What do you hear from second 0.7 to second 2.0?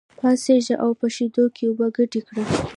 او په شېدو کې اوبه